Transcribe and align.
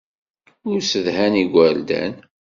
Ur 0.69 0.79
ssedhan 0.81 1.33
igerdan. 1.43 2.13